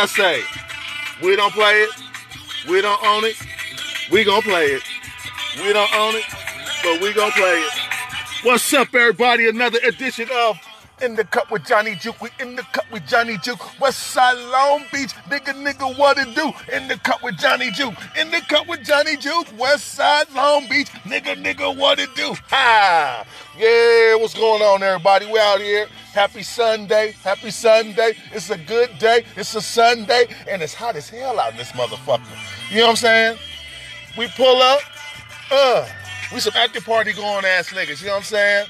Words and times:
I 0.00 0.06
say? 0.06 0.42
We 1.22 1.36
don't 1.36 1.52
play 1.52 1.82
it. 1.82 1.90
We 2.70 2.80
don't 2.80 3.04
own 3.04 3.24
it. 3.24 3.36
We 4.10 4.24
gonna 4.24 4.40
play 4.40 4.68
it. 4.68 4.82
We 5.58 5.74
don't 5.74 5.94
own 5.94 6.14
it, 6.14 6.24
but 6.82 7.02
we 7.02 7.12
gonna 7.12 7.30
play 7.32 7.60
it. 7.60 7.72
What's 8.42 8.72
up, 8.72 8.94
everybody? 8.94 9.46
Another 9.46 9.78
edition 9.86 10.30
of 10.32 10.58
In 11.02 11.16
the 11.16 11.24
Cup 11.24 11.50
with 11.50 11.64
Johnny 11.64 11.94
Juke. 11.94 12.20
We 12.20 12.28
in 12.40 12.56
the 12.56 12.62
cup 12.62 12.84
with 12.92 13.06
Johnny 13.06 13.38
Juke. 13.38 13.80
West 13.80 13.98
Side 14.08 14.36
Long 14.50 14.84
Beach. 14.92 15.14
Nigga, 15.30 15.54
nigga, 15.54 15.98
what 15.98 16.18
it 16.18 16.34
do? 16.34 16.52
In 16.74 16.88
the 16.88 16.98
cup 16.98 17.22
with 17.22 17.38
Johnny 17.38 17.70
Juke. 17.70 17.94
In 18.18 18.30
the 18.30 18.42
cup 18.42 18.68
with 18.68 18.84
Johnny 18.84 19.16
Juke. 19.16 19.46
West 19.58 19.94
Side 19.94 20.30
Long 20.34 20.68
Beach. 20.68 20.88
Nigga, 21.04 21.42
nigga, 21.42 21.74
what 21.74 21.98
it 21.98 22.14
do? 22.14 22.34
Ha! 22.48 23.24
Yeah, 23.56 24.16
what's 24.16 24.34
going 24.34 24.60
on, 24.60 24.82
everybody? 24.82 25.24
We 25.24 25.38
out 25.38 25.60
here. 25.60 25.86
Happy 26.12 26.42
Sunday. 26.42 27.12
Happy 27.24 27.50
Sunday. 27.50 28.12
It's 28.32 28.50
a 28.50 28.58
good 28.58 28.90
day. 28.98 29.24
It's 29.36 29.54
a 29.54 29.62
Sunday. 29.62 30.26
And 30.48 30.60
it's 30.60 30.74
hot 30.74 30.96
as 30.96 31.08
hell 31.08 31.40
out 31.40 31.52
in 31.52 31.56
this 31.56 31.72
motherfucker. 31.72 32.26
You 32.70 32.80
know 32.80 32.82
what 32.82 32.90
I'm 32.90 32.96
saying? 32.96 33.38
We 34.18 34.28
pull 34.36 34.60
up. 34.60 34.80
Uh, 35.50 35.88
we 36.32 36.40
some 36.40 36.52
active 36.56 36.84
party 36.84 37.14
going 37.14 37.46
ass 37.46 37.70
niggas. 37.70 38.00
You 38.00 38.08
know 38.08 38.12
what 38.12 38.18
I'm 38.18 38.24
saying? 38.24 38.66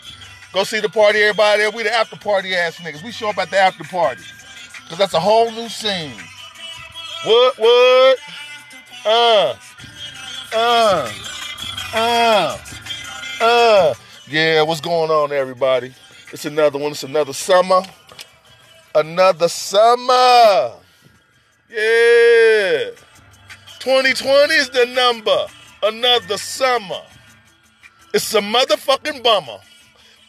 Go 0.52 0.64
see 0.64 0.80
the 0.80 0.88
party, 0.88 1.20
everybody. 1.20 1.64
We 1.74 1.84
the 1.84 1.94
after 1.94 2.16
party 2.16 2.54
ass 2.54 2.76
niggas. 2.76 3.04
We 3.04 3.12
show 3.12 3.30
up 3.30 3.38
at 3.38 3.50
the 3.50 3.58
after 3.58 3.84
party. 3.84 4.22
Cause 4.88 4.98
that's 4.98 5.14
a 5.14 5.20
whole 5.20 5.50
new 5.52 5.68
scene. 5.68 6.12
What, 7.24 7.56
what? 7.56 8.18
Uh, 9.06 9.54
uh, 10.52 11.12
uh, 11.94 12.58
uh. 13.40 13.94
Yeah, 14.28 14.62
what's 14.62 14.80
going 14.80 15.10
on, 15.10 15.30
everybody? 15.30 15.94
It's 16.32 16.44
another 16.44 16.78
one. 16.78 16.90
It's 16.90 17.04
another 17.04 17.32
summer. 17.32 17.82
Another 18.94 19.48
summer. 19.48 20.72
Yeah. 21.68 22.90
2020 23.78 24.54
is 24.54 24.70
the 24.70 24.86
number. 24.86 25.46
Another 25.84 26.36
summer. 26.38 27.02
It's 28.12 28.34
a 28.34 28.40
motherfucking 28.40 29.22
bummer. 29.22 29.58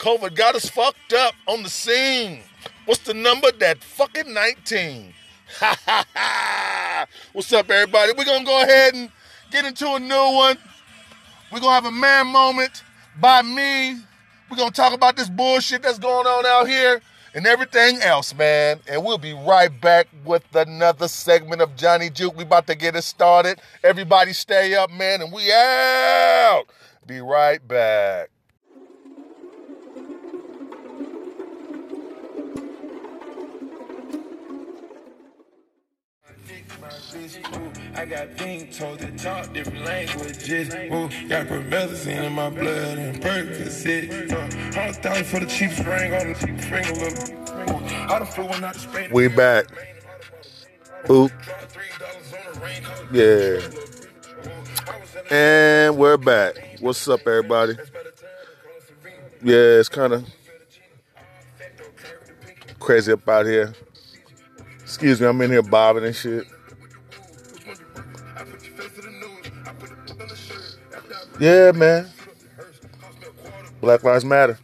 COVID 0.01 0.33
got 0.33 0.55
us 0.55 0.67
fucked 0.67 1.13
up 1.13 1.35
on 1.47 1.61
the 1.61 1.69
scene. 1.69 2.41
What's 2.85 3.01
the 3.01 3.13
number? 3.13 3.51
That 3.59 3.83
fucking 3.83 4.33
19. 4.33 5.13
Ha 5.59 5.77
ha 5.85 6.05
ha. 6.15 7.05
What's 7.33 7.53
up, 7.53 7.69
everybody? 7.69 8.11
We're 8.17 8.25
gonna 8.25 8.43
go 8.43 8.63
ahead 8.63 8.95
and 8.95 9.11
get 9.51 9.63
into 9.63 9.87
a 9.93 9.99
new 9.99 10.35
one. 10.35 10.57
We're 11.51 11.59
gonna 11.59 11.75
have 11.75 11.85
a 11.85 11.91
man 11.91 12.25
moment 12.25 12.83
by 13.19 13.43
me. 13.43 13.99
We're 14.49 14.57
gonna 14.57 14.71
talk 14.71 14.93
about 14.93 15.17
this 15.17 15.29
bullshit 15.29 15.83
that's 15.83 15.99
going 15.99 16.25
on 16.25 16.47
out 16.47 16.67
here 16.67 16.99
and 17.35 17.45
everything 17.45 18.01
else, 18.01 18.33
man. 18.33 18.79
And 18.89 19.05
we'll 19.05 19.19
be 19.19 19.33
right 19.33 19.69
back 19.81 20.07
with 20.25 20.55
another 20.55 21.09
segment 21.09 21.61
of 21.61 21.75
Johnny 21.75 22.09
Juke. 22.09 22.35
We 22.35 22.43
about 22.43 22.65
to 22.67 22.75
get 22.75 22.95
it 22.95 23.03
started. 23.03 23.59
Everybody 23.83 24.33
stay 24.33 24.73
up, 24.73 24.89
man, 24.89 25.21
and 25.21 25.31
we 25.31 25.53
out. 25.53 26.63
Be 27.05 27.21
right 27.21 27.65
back. 27.67 28.31
I 37.95 38.05
got 38.05 38.37
pink 38.37 38.73
toes 38.73 38.97
that 38.99 39.17
talk 39.17 39.53
different 39.53 39.85
languages. 39.85 40.73
Ooh, 40.73 41.09
got 41.27 41.47
promethazine 41.47 42.23
in 42.23 42.33
my 42.33 42.49
blood 42.49 42.97
and 42.97 43.21
Percocet. 43.21 44.31
Uh, 44.31 44.39
Hundred 44.79 44.95
thousand 45.03 45.25
for 45.25 45.39
the 45.39 45.45
cheapest 45.45 45.85
ring 45.85 46.13
on 46.13 46.33
the 46.33 46.39
cheapest 46.39 46.69
to 49.09 49.13
We 49.13 49.27
back. 49.27 49.65
Oop. 51.09 51.31
Yeah. 53.11 53.59
And 55.29 55.97
we're 55.97 56.17
back. 56.17 56.77
What's 56.79 57.07
up, 57.07 57.21
everybody? 57.27 57.75
Yeah, 59.43 59.79
it's 59.79 59.89
kind 59.89 60.13
of 60.13 60.25
crazy 62.79 63.11
up 63.11 63.27
out 63.27 63.45
here. 63.45 63.73
Excuse 64.81 65.21
me, 65.21 65.27
I'm 65.27 65.41
in 65.41 65.51
here 65.51 65.61
bobbing 65.61 66.05
and 66.05 66.15
shit. 66.15 66.45
Yeah, 71.41 71.71
man. 71.71 72.07
Black 73.81 74.03
Lives 74.03 74.23
Matter. 74.23 74.59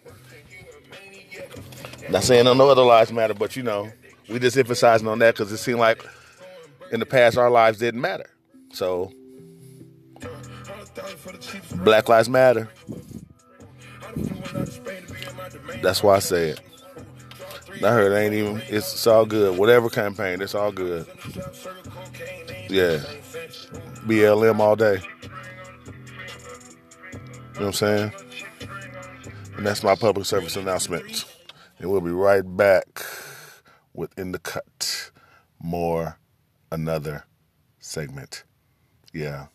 Not 2.08 2.24
saying 2.24 2.46
no 2.46 2.70
other 2.70 2.84
lives 2.84 3.12
matter, 3.12 3.34
but 3.34 3.56
you 3.56 3.64
know, 3.64 3.92
we 4.30 4.38
just 4.38 4.56
emphasizing 4.56 5.08
on 5.08 5.18
that 5.18 5.34
because 5.34 5.52
it 5.52 5.58
seemed 5.58 5.80
like 5.80 6.06
in 6.92 7.00
the 7.00 7.06
past 7.08 7.36
our 7.36 7.50
lives 7.50 7.80
didn't 7.80 8.00
matter. 8.00 8.30
So, 8.74 9.12
Black 11.78 12.08
Lives 12.10 12.30
Matter. 12.30 12.70
That's 15.82 16.04
why 16.04 16.18
I 16.18 16.20
say 16.20 16.50
it. 16.50 16.60
I 17.84 17.90
heard 17.90 18.12
it 18.12 18.16
ain't 18.18 18.36
even, 18.36 18.58
it's, 18.68 18.94
it's 18.94 19.08
all 19.08 19.26
good. 19.26 19.58
Whatever 19.58 19.90
campaign, 19.90 20.42
it's 20.44 20.54
all 20.54 20.72
good. 20.72 21.08
Yeah. 22.70 23.02
BLM 24.06 24.60
all 24.60 24.76
day. 24.76 25.02
You 27.58 27.62
know 27.62 27.70
what 27.70 27.82
I'm 27.82 28.12
saying? 28.12 28.12
And 29.58 29.66
that's 29.66 29.82
my 29.82 29.96
public 29.96 30.28
service 30.28 30.56
announcement. 30.56 31.26
And 31.80 31.90
we'll 31.90 32.02
be 32.02 32.12
right 32.12 32.44
back 32.44 33.04
with 33.96 34.18
In 34.20 34.32
the 34.32 34.38
Cut. 34.38 35.10
More 35.60 36.20
another 36.72 37.26
segment. 37.80 38.44
Yeah. 39.12 39.48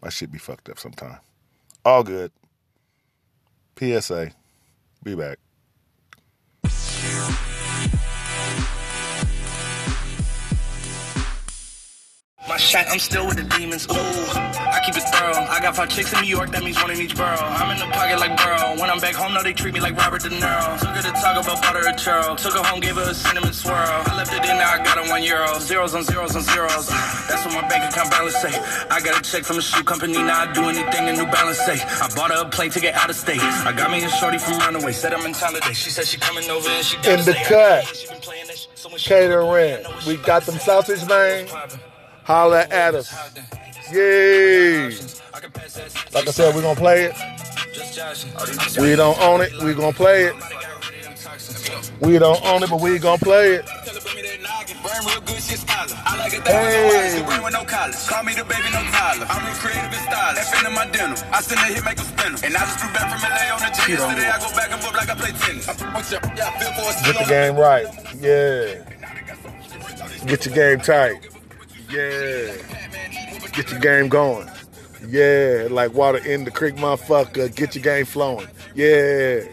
My 0.00 0.08
shit 0.08 0.30
be 0.30 0.38
fucked 0.38 0.68
up 0.68 0.78
sometime. 0.78 1.18
All 1.84 2.04
good. 2.04 2.30
PSA. 3.76 4.30
Be 5.02 5.16
back. 5.16 5.38
Shot, 12.66 12.86
I'm 12.90 12.98
still 12.98 13.26
with 13.26 13.36
the 13.38 13.46
demons. 13.56 13.86
Ooh, 13.86 13.94
I 13.94 14.82
keep 14.84 14.96
it 14.96 15.06
thorough. 15.14 15.46
I 15.46 15.60
got 15.60 15.76
five 15.76 15.88
chicks 15.88 16.12
in 16.12 16.20
New 16.20 16.26
York, 16.26 16.50
that 16.50 16.62
means 16.64 16.76
one 16.82 16.90
in 16.90 17.00
each 17.00 17.16
borough. 17.16 17.38
I'm 17.38 17.70
in 17.70 17.78
the 17.78 17.86
pocket 17.94 18.18
like 18.18 18.36
Burrow. 18.36 18.74
When 18.80 18.90
I'm 18.90 18.98
back 18.98 19.14
home, 19.14 19.34
now 19.34 19.42
they 19.42 19.52
treat 19.52 19.72
me 19.72 19.80
like 19.80 19.96
Robert 19.96 20.22
De 20.22 20.30
Niro. 20.30 20.78
Took 20.80 20.90
her 20.98 21.02
to 21.02 21.14
talk 21.14 21.38
about 21.38 21.62
butter 21.62 21.86
or 21.88 21.94
churl. 21.94 22.34
Took 22.34 22.54
her 22.54 22.64
home, 22.66 22.80
gave 22.80 22.96
her 22.96 23.08
a 23.08 23.14
cinnamon 23.14 23.52
swirl. 23.52 23.76
I 23.78 24.16
left 24.16 24.32
it 24.32 24.42
in, 24.44 24.58
now 24.58 24.74
I 24.74 24.78
got 24.82 24.98
her 24.98 25.08
one 25.08 25.22
euro. 25.22 25.58
Zeros 25.60 25.94
on 25.94 26.02
zeros 26.02 26.34
on 26.34 26.42
zeros. 26.42 26.88
That's 27.30 27.44
what 27.46 27.54
my 27.54 27.68
bank 27.68 27.86
account 27.90 28.10
balance 28.10 28.36
say. 28.36 28.52
I 28.90 29.00
got 29.00 29.14
a 29.18 29.22
check 29.22 29.44
from 29.44 29.58
a 29.58 29.62
shoe 29.62 29.84
company, 29.84 30.14
now 30.14 30.42
I 30.42 30.52
do 30.52 30.62
anything 30.64 31.08
a 31.08 31.12
New 31.12 31.30
Balance 31.30 31.58
say. 31.58 31.78
I 31.80 32.08
bought 32.16 32.32
her 32.32 32.42
a 32.42 32.48
plane 32.48 32.70
to 32.70 32.80
get 32.80 32.94
out 32.94 33.10
of 33.10 33.16
state. 33.16 33.40
I 33.40 33.72
got 33.72 33.90
me 33.90 34.02
a 34.02 34.08
shorty 34.08 34.38
from 34.38 34.58
Runaway. 34.58 34.92
Said 34.92 35.14
I'm 35.14 35.24
in 35.24 35.32
town 35.32 35.54
today. 35.54 35.72
She 35.72 35.90
said 35.90 36.06
she 36.06 36.18
coming 36.18 36.48
over 36.50 36.68
and 36.68 36.84
she 36.84 36.96
In 37.08 37.24
the 37.24 37.36
cut. 37.46 37.84
Catering. 38.98 39.84
We 40.06 40.16
got 40.16 40.44
them 40.44 40.58
sausage, 40.58 41.06
man. 41.08 41.48
Holla 42.26 42.66
at 42.72 42.96
us. 42.96 43.14
Yay. 43.92 44.90
Like 46.12 46.26
I 46.26 46.32
said, 46.32 46.56
we're 46.56 46.62
going 46.62 46.74
to 46.74 46.80
play 46.80 47.04
it. 47.04 47.14
We 48.80 48.96
don't 48.96 49.16
own 49.20 49.42
it. 49.42 49.52
We're 49.62 49.74
going 49.74 49.92
to 49.92 49.96
play 49.96 50.24
it. 50.24 50.34
We 52.00 52.18
don't 52.18 52.44
own 52.44 52.64
it, 52.64 52.70
but 52.70 52.80
we 52.80 52.98
going 52.98 53.18
to 53.18 53.24
play 53.24 53.54
it. 53.54 53.64
Burn 53.66 55.06
real 55.06 55.20
good 55.20 55.38
shit 55.38 55.62
scholar. 55.62 55.94
I 56.02 56.18
like 56.18 56.34
it 56.34 56.44
that 56.44 56.50
Hey. 56.50 57.22
Call 58.10 58.22
me 58.24 58.34
the 58.34 58.42
baby, 58.42 58.70
no 58.74 58.82
Tyler. 58.90 59.26
I'm 59.30 59.46
real 59.46 59.54
creative 59.62 59.86
and 59.86 59.94
stylish. 59.94 60.50
F 60.50 60.58
into 60.58 60.70
my 60.74 60.86
denim. 60.90 61.16
I 61.30 61.40
send 61.42 61.60
a 61.62 61.64
hit, 61.74 61.84
make 61.84 61.96
them 61.96 62.06
spin 62.06 62.34
'em. 62.34 62.42
And 62.42 62.56
I 62.56 62.60
just 62.66 62.78
flew 62.80 62.90
back 62.90 63.06
from 63.06 63.22
LA 63.22 63.54
on 63.54 63.60
the 63.62 63.70
jet 63.70 63.86
You 63.86 63.94
yesterday. 64.02 64.30
I 64.30 64.38
go 64.42 64.50
back 64.50 64.70
and 64.74 64.82
forth 64.82 64.98
like 64.98 65.10
I 65.10 65.14
play 65.14 65.30
tennis. 65.30 65.66
Yeah, 66.34 66.50
feel 66.58 66.74
for 66.74 66.90
a 66.90 67.06
Get 67.06 67.22
the 67.22 67.28
game 67.30 67.54
right. 67.54 67.86
Yeah. 68.18 68.82
Get 70.26 70.46
your 70.46 70.54
game 70.54 70.80
tight. 70.80 71.35
Yeah. 71.90 72.54
Get 73.52 73.70
your 73.70 73.80
game 73.80 74.08
going. 74.08 74.48
Yeah. 75.06 75.68
Like 75.70 75.94
water 75.94 76.18
in 76.18 76.44
the 76.44 76.50
creek, 76.50 76.76
motherfucker. 76.76 77.54
Get 77.54 77.74
your 77.74 77.84
game 77.84 78.04
flowing. 78.04 78.48
Yeah. 78.74 79.44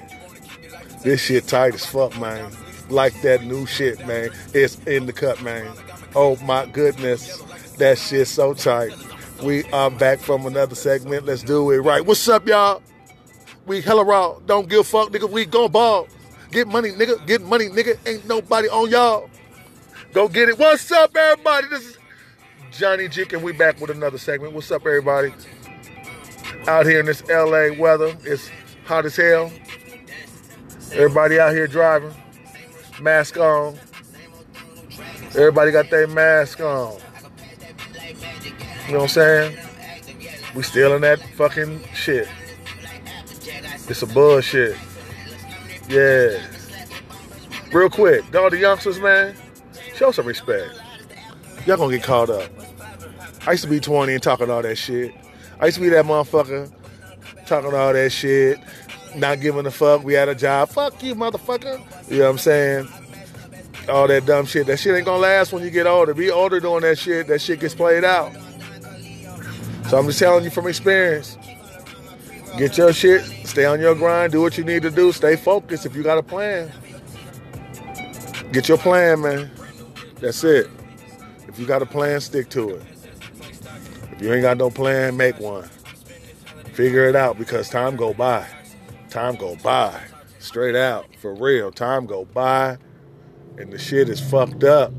This 1.03 1.21
shit 1.21 1.47
tight 1.47 1.75
as 1.75 1.85
fuck, 1.85 2.18
man. 2.19 2.51
Like 2.89 3.21
that 3.21 3.44
new 3.44 3.65
shit, 3.65 4.06
man. 4.07 4.30
It's 4.53 4.77
in 4.85 5.06
the 5.06 5.13
cut, 5.13 5.41
man. 5.41 5.71
Oh 6.15 6.38
my 6.38 6.65
goodness. 6.65 7.41
That 7.77 7.97
shit 7.97 8.27
so 8.27 8.53
tight. 8.53 8.94
We 9.44 9.63
are 9.71 9.91
back 9.91 10.19
from 10.19 10.45
another 10.45 10.75
segment. 10.75 11.25
Let's 11.25 11.44
do 11.44 11.69
it 11.71 11.79
right. 11.79 12.06
What's 12.06 12.27
up, 12.27 12.47
y'all? 12.47 12.81
We 13.65 13.81
hella 13.81 14.03
raw. 14.03 14.39
Don't 14.45 14.69
give 14.69 14.81
a 14.81 14.83
fuck, 14.83 15.09
nigga. 15.09 15.29
We 15.29 15.45
gon' 15.45 15.71
ball. 15.71 16.07
Get 16.51 16.68
money, 16.68 16.91
nigga. 16.91 17.25
Get 17.25 17.41
money, 17.41 17.68
nigga. 17.68 17.97
Ain't 18.06 18.27
nobody 18.27 18.69
on 18.69 18.89
y'all. 18.89 19.29
Go 20.13 20.27
get 20.27 20.50
it. 20.50 20.59
What's 20.59 20.91
up, 20.91 21.15
everybody? 21.15 21.68
This 21.68 21.88
is 21.88 21.97
Johnny 22.73 23.07
Jick, 23.07 23.33
and 23.33 23.43
we 23.43 23.51
back 23.51 23.79
with 23.79 23.91
another 23.91 24.17
segment. 24.17 24.53
What's 24.53 24.71
up, 24.71 24.81
everybody? 24.81 25.31
Out 26.67 26.87
here 26.87 26.99
in 26.99 27.05
this 27.05 27.21
LA 27.29 27.69
weather, 27.77 28.17
it's 28.23 28.49
hot 28.85 29.05
as 29.05 29.15
hell. 29.15 29.51
Everybody 30.91 31.39
out 31.39 31.53
here 31.53 31.67
driving, 31.67 32.13
mask 32.99 33.37
on. 33.37 33.77
Everybody 35.29 35.71
got 35.71 35.91
their 35.91 36.07
mask 36.07 36.61
on. 36.61 36.97
You 38.87 38.93
know 38.93 38.99
what 38.99 39.03
I'm 39.03 39.07
saying? 39.07 39.57
We 40.55 40.63
still 40.63 40.95
in 40.95 41.01
that 41.01 41.19
fucking 41.35 41.83
shit. 41.93 42.27
It's 43.87 44.01
a 44.01 44.07
bullshit. 44.07 44.77
Yeah. 45.89 46.41
Real 47.71 47.89
quick, 47.89 48.33
all 48.35 48.49
the 48.49 48.57
youngsters, 48.57 48.99
man, 48.99 49.35
show 49.95 50.11
some 50.11 50.25
respect. 50.25 50.79
Y'all 51.67 51.77
gonna 51.77 51.95
get 51.95 52.03
caught 52.03 52.29
up. 52.29 52.62
I 53.45 53.51
used 53.51 53.63
to 53.63 53.69
be 53.69 53.79
20 53.79 54.13
and 54.13 54.23
talking 54.23 54.49
all 54.49 54.61
that 54.61 54.77
shit. 54.77 55.13
I 55.59 55.65
used 55.65 55.77
to 55.77 55.81
be 55.81 55.89
that 55.89 56.05
motherfucker 56.05 56.71
talking 57.45 57.73
all 57.73 57.93
that 57.93 58.11
shit, 58.11 58.59
not 59.15 59.41
giving 59.41 59.65
a 59.65 59.71
fuck. 59.71 60.03
We 60.03 60.13
had 60.13 60.29
a 60.29 60.35
job. 60.35 60.69
Fuck 60.69 61.03
you, 61.03 61.15
motherfucker. 61.15 61.79
You 62.09 62.19
know 62.19 62.25
what 62.25 62.31
I'm 62.31 62.37
saying? 62.37 62.87
All 63.89 64.07
that 64.07 64.25
dumb 64.25 64.45
shit. 64.45 64.67
That 64.67 64.77
shit 64.77 64.95
ain't 64.95 65.05
gonna 65.05 65.19
last 65.19 65.51
when 65.51 65.63
you 65.63 65.69
get 65.69 65.87
older. 65.87 66.13
Be 66.13 66.31
older 66.31 66.59
doing 66.59 66.81
that 66.81 66.97
shit. 66.97 67.27
That 67.27 67.41
shit 67.41 67.59
gets 67.59 67.75
played 67.75 68.05
out. 68.05 68.31
So 69.89 69.97
I'm 69.97 70.05
just 70.07 70.19
telling 70.19 70.45
you 70.45 70.49
from 70.49 70.67
experience. 70.67 71.37
Get 72.57 72.77
your 72.77 72.93
shit, 72.93 73.23
stay 73.45 73.65
on 73.65 73.81
your 73.81 73.95
grind, 73.95 74.31
do 74.31 74.39
what 74.39 74.59
you 74.59 74.63
need 74.63 74.83
to 74.83 74.91
do, 74.91 75.11
stay 75.11 75.35
focused 75.35 75.87
if 75.87 75.95
you 75.95 76.03
got 76.03 76.19
a 76.19 76.23
plan. 76.23 76.71
Get 78.51 78.69
your 78.69 78.77
plan, 78.77 79.21
man. 79.21 79.51
That's 80.21 80.43
it. 80.43 80.69
If 81.47 81.57
you 81.57 81.65
got 81.65 81.81
a 81.81 81.85
plan, 81.87 82.21
stick 82.21 82.49
to 82.49 82.69
it. 82.69 82.92
If 84.13 84.21
you 84.21 84.31
ain't 84.31 84.44
got 84.44 84.57
no 84.57 84.69
plan, 84.69 85.18
make 85.18 85.39
one. 85.39 85.68
Figure 86.74 87.06
it 87.06 87.15
out 87.15 87.39
because 87.39 87.68
time 87.68 87.95
go 87.95 88.13
by. 88.13 88.48
Time 89.10 89.36
go 89.36 89.56
by. 89.56 90.00
Straight 90.38 90.75
out. 90.75 91.07
For 91.15 91.33
real. 91.33 91.71
Time 91.71 92.06
go 92.06 92.24
by 92.25 92.77
and 93.57 93.74
the 93.74 93.80
shit 93.80 94.10
is 94.10 94.21
fucked 94.21 94.63
up. 94.63 94.94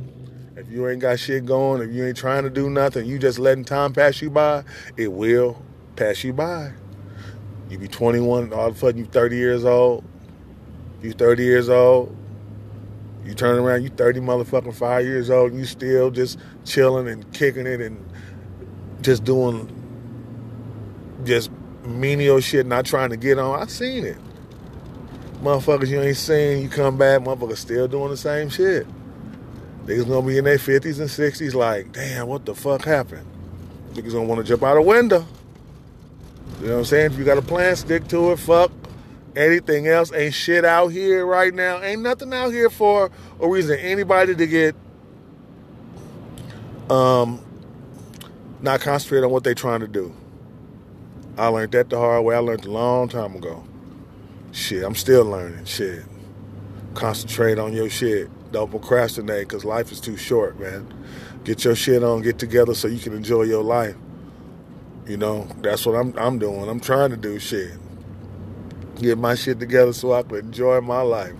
If 0.57 0.69
you 0.69 0.89
ain't 0.89 1.01
got 1.01 1.21
shit 1.21 1.47
going, 1.47 1.81
if 1.89 1.95
you 1.95 2.05
ain't 2.05 2.17
trying 2.17 2.43
to 2.43 2.51
do 2.51 2.69
nothing, 2.69 3.07
you 3.07 3.21
just 3.21 3.39
letting 3.39 3.65
time 3.65 3.93
pass 3.93 4.21
you 4.21 4.31
by, 4.31 4.65
it 4.97 5.13
will 5.13 5.63
pass 5.95 6.25
you 6.25 6.33
by. 6.33 6.73
You 7.71 7.79
be 7.79 7.87
21, 7.87 8.53
all 8.53 8.67
of 8.67 8.77
a 8.77 8.79
sudden 8.79 8.99
you 8.99 9.07
30 9.07 9.37
years 9.37 9.65
old. 9.65 10.05
You 11.03 11.13
30 11.13 11.45
years 11.45 11.69
old. 11.69 12.17
You 13.25 13.35
turn 13.35 13.61
around, 13.61 13.85
you 13.85 13.91
30 13.91 14.21
motherfucking 14.21 14.75
five 14.75 15.05
years 15.05 15.31
old, 15.31 15.53
and 15.53 15.61
you 15.61 15.67
still 15.67 16.11
just 16.11 16.39
chilling 16.65 17.09
and 17.09 17.33
kicking 17.33 17.67
it 17.67 17.81
and 17.81 18.05
just 19.05 19.23
doing 19.23 19.69
just 21.25 21.51
menial 21.85 22.41
shit, 22.41 22.67
not 22.67 22.87
trying 22.87 23.11
to 23.11 23.17
get 23.17 23.39
on. 23.39 23.61
I 23.61 23.67
seen 23.67 24.05
it. 24.05 24.17
Motherfuckers 25.43 25.89
you 25.89 26.01
ain't 26.01 26.17
seen, 26.17 26.63
you 26.63 26.69
come 26.69 26.97
back, 26.97 27.21
motherfuckers 27.21 27.59
still 27.59 27.87
doing 27.87 28.11
the 28.11 28.17
same 28.17 28.49
shit. 28.49 28.87
Niggas 29.85 30.09
gonna 30.09 30.27
be 30.27 30.39
in 30.39 30.45
their 30.45 30.57
50s 30.57 30.99
and 30.99 31.09
60s 31.09 31.55
like, 31.55 31.93
damn, 31.93 32.27
what 32.27 32.47
the 32.47 32.55
fuck 32.55 32.85
happened? 32.85 33.27
Niggas 33.93 34.13
gonna 34.13 34.25
wanna 34.25 34.43
jump 34.43 34.63
out 34.63 34.79
a 34.79 34.83
window. 34.83 35.27
You 36.61 36.69
know 36.69 36.73
what 36.73 36.79
I'm 36.79 36.85
saying? 36.87 37.13
If 37.13 37.19
you 37.19 37.25
got 37.25 37.37
a 37.37 37.43
plan, 37.43 37.77
stick 37.77 38.09
to 38.09 38.33
it. 38.33 38.39
Fuck 38.39 38.73
anything 39.37 39.87
else. 39.87 40.13
Ain't 40.13 40.33
shit 40.33 40.65
out 40.65 40.89
here 40.89 41.27
right 41.27 41.53
now. 41.53 41.83
Ain't 41.83 42.01
nothing 42.01 42.33
out 42.33 42.51
here 42.51 42.71
for 42.71 43.11
a 43.41 43.49
reason 43.49 43.79
anybody 43.79 44.35
to 44.35 44.47
get 44.47 44.75
um 46.89 47.44
not 48.65 48.81
concentrate 48.81 49.23
on 49.23 49.31
what 49.31 49.45
they're 49.45 49.55
trying 49.55 49.81
to 49.81 49.89
do. 49.89 50.15
I 51.37 51.49
learned 51.49 51.73
that 51.73 51.91
the 51.91 51.99
hard 51.99 52.25
way. 52.25 52.35
I 52.35 52.39
learned 52.39 52.65
a 52.65 52.71
long 52.71 53.09
time 53.09 53.37
ago. 53.37 53.63
Shit, 54.53 54.83
I'm 54.83 54.95
still 54.95 55.25
learning. 55.25 55.67
Shit. 55.67 56.05
Concentrate 56.95 57.59
on 57.59 57.73
your 57.75 57.91
shit. 57.91 58.31
Don't 58.53 58.71
procrastinate 58.71 59.49
because 59.49 59.65
life 59.65 59.93
is 59.93 60.01
too 60.01 60.17
short, 60.17 60.59
man. 60.59 60.93
Get 61.45 61.65
your 61.65 61.75
shit 61.75 62.03
on, 62.03 62.23
get 62.23 62.39
together 62.39 62.73
so 62.73 62.89
you 62.89 62.99
can 62.99 63.13
enjoy 63.13 63.43
your 63.43 63.63
life. 63.63 63.97
You 65.07 65.19
know, 65.19 65.47
that's 65.59 65.85
what 65.85 65.97
I'm 65.97 66.17
I'm 66.17 66.39
doing. 66.39 66.69
I'm 66.69 66.81
trying 66.81 67.11
to 67.11 67.17
do 67.17 67.39
shit. 67.39 67.73
Get 68.97 69.19
my 69.19 69.35
shit 69.35 69.59
together 69.59 69.93
so 69.93 70.13
I 70.15 70.23
can 70.23 70.37
enjoy 70.37 70.81
my 70.81 71.03
life. 71.03 71.35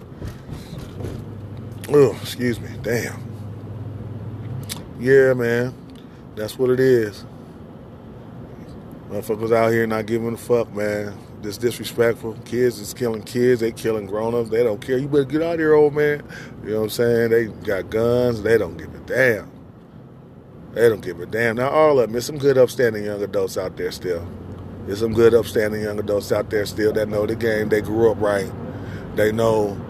Oh, 1.89 2.19
excuse 2.21 2.61
me. 2.61 2.69
Damn. 2.83 3.23
Yeah, 4.99 5.33
man. 5.35 5.84
That's 6.37 6.59
what 6.59 6.71
it 6.71 6.81
is. 6.81 7.25
Motherfuckers 9.09 9.55
out 9.55 9.71
here 9.71 9.87
not 9.87 10.07
giving 10.07 10.35
a 10.35 10.37
fuck, 10.37 10.73
man. 10.75 11.17
This 11.41 11.59
disrespectful. 11.59 12.35
Kids 12.45 12.81
is 12.81 12.95
killing 12.95 13.23
kids. 13.23 13.61
They 13.61 13.71
killing 13.71 14.07
grown-ups. 14.07 14.51
They 14.51 14.65
don't 14.65 14.81
care. 14.81 14.99
You 14.99 15.07
better 15.07 15.25
get 15.25 15.43
out 15.43 15.55
of 15.55 15.61
here, 15.61 15.75
old 15.75 15.95
man. 15.95 16.23
You 16.65 16.71
know 16.71 16.77
what 16.79 16.85
I'm 16.85 16.91
saying? 16.91 17.31
They 17.31 17.45
got 17.47 17.91
guns. 17.91 18.43
They 18.43 18.59
don't 18.59 18.77
give 18.77 18.93
a 18.95 18.99
damn. 19.01 19.51
They 20.73 20.89
don't 20.89 21.03
give 21.03 21.21
a 21.21 21.27
damn. 21.27 21.57
Now, 21.57 21.69
all 21.69 22.01
of 22.01 22.07
them, 22.07 22.13
there's 22.13 22.25
some 22.25 22.39
good, 22.39 22.59
upstanding 22.59 23.05
young 23.05 23.23
adults 23.23 23.57
out 23.57 23.77
there 23.77 23.93
still. 23.93 24.27
There's 24.87 24.99
some 24.99 25.13
good, 25.13 25.35
upstanding 25.35 25.83
young 25.83 25.99
adults 26.01 26.33
out 26.33 26.51
there 26.51 26.67
still 26.67 26.93
that 26.95 27.09
know 27.09 27.27
the 27.27 27.37
game. 27.37 27.69
They 27.69 27.81
grew 27.81 28.11
up 28.11 28.21
right. 28.21 28.51
They 29.15 29.31
know, 29.31 29.81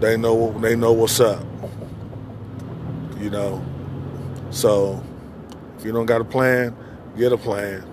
they 0.00 0.16
know, 0.16 0.50
they 0.58 0.74
know 0.74 0.92
what's 0.92 1.20
up. 1.20 1.44
You 3.18 3.30
know. 3.30 3.64
So, 4.50 5.02
if 5.82 5.86
you 5.86 5.90
don't 5.92 6.06
got 6.06 6.20
a 6.20 6.24
plan, 6.24 6.76
get 7.16 7.32
a 7.32 7.36
plan. 7.36 7.84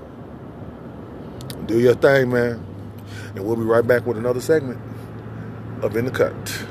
Do 1.65 1.79
your 1.79 1.95
thing, 1.95 2.29
man. 2.31 2.63
And 3.33 3.43
we'll 3.43 3.55
be 3.55 3.63
right 3.63 3.85
back 3.85 4.05
with 4.05 4.15
another 4.15 4.41
segment 4.41 4.79
of 5.81 5.97
In 5.97 6.05
the 6.05 6.11
Cut. 6.11 6.68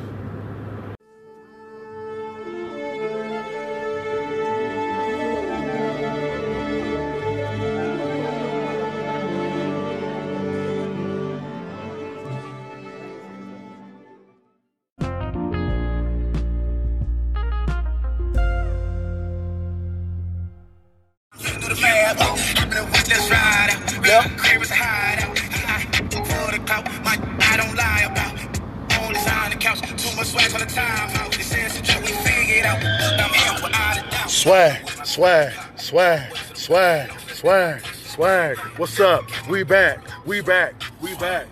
Swag, 34.29 34.89
swag, 35.05 35.53
swag, 35.77 36.37
swag, 36.55 37.11
swag, 37.35 37.87
swag. 37.87 38.57
What's 38.79 38.99
up? 38.99 39.25
We 39.49 39.63
back. 39.63 40.01
We 40.25 40.41
back. 40.41 40.73
We 41.03 41.15
back. 41.17 41.49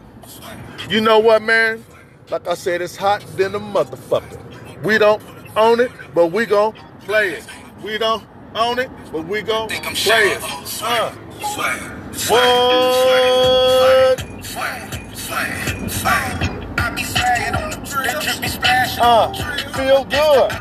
You 0.88 1.02
know 1.02 1.18
what, 1.18 1.42
man? 1.42 1.84
Like 2.30 2.48
I 2.48 2.54
said, 2.54 2.80
it's 2.80 2.96
hot 2.96 3.20
than 3.36 3.54
a 3.54 3.60
motherfucker. 3.60 4.82
We 4.82 4.96
don't 4.96 5.22
own 5.56 5.80
it, 5.80 5.90
but 6.14 6.28
we 6.28 6.46
gon' 6.46 6.74
play 7.00 7.32
it. 7.32 7.46
We 7.82 7.98
don't 7.98 8.24
own 8.54 8.78
it, 8.78 8.88
but 9.12 9.26
we 9.26 9.42
gon' 9.42 9.68
play 9.68 10.30
it. 10.30 10.42
Uh, 10.42 10.64
Swag, 10.64 11.82
what? 12.30 14.20
swag, 14.42 15.14
swag, 15.14 15.90
swag. 15.90 16.78
I 16.78 16.90
be 16.94 17.02
swagging 17.02 17.62
on 17.62 17.70
the 17.70 17.85
that 18.06 18.22
drip. 18.22 19.02
Uh, 19.02 19.32
feel 19.72 20.04
good. 20.04 20.52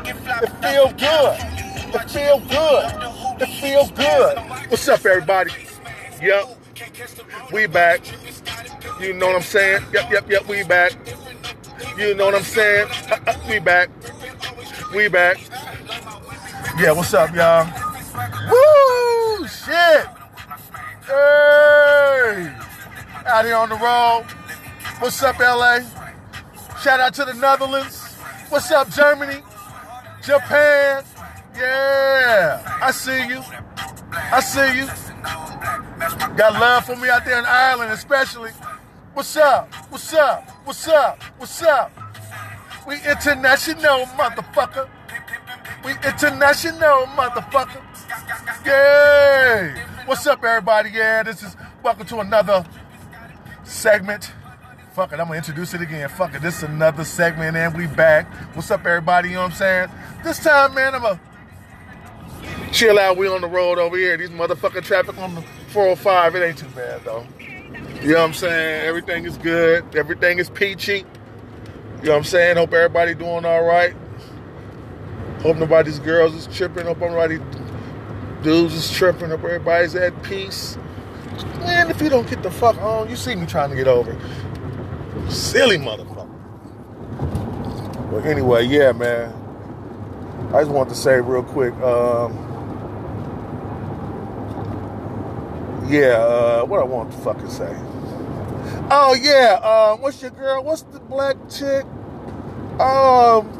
It 0.42 0.50
feel 0.62 0.90
good. 0.92 1.38
It 1.94 2.10
feel 2.10 2.40
good. 2.40 3.42
It 3.42 3.60
feel 3.60 3.86
good. 3.88 4.38
What's 4.70 4.88
up, 4.88 5.04
everybody? 5.04 5.52
Yep, 6.20 6.58
we 7.52 7.66
back. 7.66 8.00
You 9.00 9.12
know 9.12 9.26
what 9.26 9.36
I'm 9.36 9.42
saying? 9.42 9.84
Yep, 9.92 10.10
yep, 10.10 10.30
yep, 10.30 10.46
we 10.48 10.64
back. 10.64 10.92
You 11.96 12.14
know 12.14 12.26
what 12.26 12.34
I'm 12.34 12.42
saying? 12.42 12.88
Uh, 13.10 13.18
uh, 13.26 13.38
we 13.48 13.58
back. 13.58 13.90
We 14.94 15.08
back. 15.08 15.38
Yeah, 16.78 16.92
what's 16.92 17.14
up, 17.14 17.34
y'all? 17.34 17.66
Woo! 18.50 19.46
Shit! 19.46 20.06
Hey! 21.06 22.54
Out 23.26 23.44
here 23.44 23.56
on 23.56 23.68
the 23.68 23.76
road. 23.76 24.24
What's 25.00 25.22
up, 25.22 25.38
LA? 25.38 25.80
Shout 26.82 27.00
out 27.00 27.14
to 27.14 27.24
the 27.24 27.32
Netherlands. 27.34 28.16
What's 28.50 28.70
up, 28.70 28.90
Germany? 28.90 29.42
Japan? 30.22 31.04
Yeah, 31.56 32.78
I 32.82 32.90
see 32.90 33.26
you. 33.28 33.42
I 34.12 34.40
see 34.40 34.80
you. 34.80 34.86
Got 36.36 36.52
love 36.60 36.84
for 36.84 36.96
me 36.96 37.08
out 37.08 37.24
there 37.24 37.38
in 37.38 37.46
Ireland, 37.46 37.92
especially. 37.92 38.50
What's 39.14 39.36
up? 39.36 39.72
What's 39.88 40.12
up? 40.12 40.50
What's 40.64 40.86
up? 40.86 41.22
What's 41.38 41.62
up? 41.62 41.90
We 42.86 42.96
international, 42.96 44.04
motherfucker. 44.18 44.88
We 45.82 45.92
international, 45.92 47.06
motherfucker. 47.16 47.82
Yay! 48.66 49.82
What's 50.04 50.26
up, 50.26 50.44
everybody? 50.44 50.90
Yeah, 50.90 51.22
this 51.22 51.42
is 51.42 51.56
welcome 51.82 52.06
to 52.06 52.20
another 52.20 52.66
segment. 53.64 54.30
Fuck 54.96 55.12
it, 55.12 55.20
I'm 55.20 55.26
gonna 55.26 55.36
introduce 55.36 55.74
it 55.74 55.82
again. 55.82 56.08
Fuck 56.08 56.34
it, 56.34 56.40
this 56.40 56.56
is 56.56 56.62
another 56.62 57.04
segment, 57.04 57.54
and 57.54 57.76
we 57.76 57.86
back. 57.86 58.32
What's 58.56 58.70
up, 58.70 58.86
everybody? 58.86 59.28
You 59.28 59.34
know 59.34 59.42
what 59.42 59.50
I'm 59.50 59.56
saying? 59.58 59.90
This 60.24 60.38
time, 60.38 60.74
man, 60.74 60.94
I'm 60.94 61.02
gonna 61.02 61.20
Chill 62.72 62.98
out, 62.98 63.18
we 63.18 63.28
on 63.28 63.42
the 63.42 63.46
road 63.46 63.78
over 63.78 63.94
here. 63.94 64.16
These 64.16 64.30
motherfucking 64.30 64.84
traffic 64.84 65.18
on 65.18 65.34
the 65.34 65.42
405, 65.68 66.36
it 66.36 66.42
ain't 66.46 66.56
too 66.56 66.68
bad 66.68 67.04
though. 67.04 67.26
You 68.00 68.12
know 68.12 68.20
what 68.20 68.28
I'm 68.28 68.32
saying? 68.32 68.86
Everything 68.86 69.26
is 69.26 69.36
good. 69.36 69.84
Everything 69.94 70.38
is 70.38 70.48
peachy. 70.48 71.00
You 71.00 71.04
know 72.04 72.12
what 72.12 72.16
I'm 72.16 72.24
saying? 72.24 72.56
Hope 72.56 72.72
everybody 72.72 73.14
doing 73.14 73.44
all 73.44 73.64
right. 73.64 73.94
Hope 75.42 75.58
nobody's 75.58 75.98
girls 75.98 76.34
is 76.34 76.46
tripping. 76.56 76.86
Hope 76.86 77.00
nobody 77.00 77.38
dudes 78.42 78.72
is 78.72 78.90
tripping. 78.90 79.28
Hope 79.28 79.44
everybody's 79.44 79.94
at 79.94 80.22
peace. 80.22 80.78
Man, 81.58 81.90
if 81.90 82.00
you 82.00 82.08
don't 82.08 82.28
get 82.30 82.42
the 82.42 82.50
fuck 82.50 82.78
on, 82.78 83.10
you 83.10 83.16
see 83.16 83.34
me 83.34 83.44
trying 83.44 83.68
to 83.68 83.76
get 83.76 83.88
over. 83.88 84.16
Silly 85.28 85.78
motherfucker. 85.78 86.26
But 88.10 88.24
anyway, 88.24 88.64
yeah, 88.64 88.92
man. 88.92 89.32
I 90.54 90.60
just 90.60 90.70
want 90.70 90.88
to 90.88 90.94
say 90.94 91.20
real 91.20 91.42
quick. 91.42 91.74
Um, 91.74 92.32
yeah, 95.88 96.18
uh, 96.22 96.64
what 96.64 96.80
I 96.80 96.84
want 96.84 97.10
to 97.12 97.18
fucking 97.18 97.50
say. 97.50 97.74
Oh 98.90 99.18
yeah, 99.20 99.58
uh, 99.62 99.96
what's 99.96 100.22
your 100.22 100.30
girl? 100.30 100.62
What's 100.62 100.82
the 100.82 101.00
black 101.00 101.36
chick? 101.50 101.84
Um, 102.80 103.50